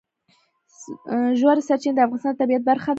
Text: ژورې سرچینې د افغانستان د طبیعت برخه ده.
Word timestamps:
ژورې 1.39 1.61
سرچینې 1.67 1.95
د 1.95 1.99
افغانستان 2.05 2.33
د 2.35 2.39
طبیعت 2.41 2.63
برخه 2.69 2.87
ده. 2.87 2.89